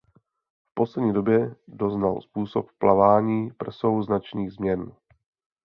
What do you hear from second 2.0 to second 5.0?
způsob plavání prsou značných změn.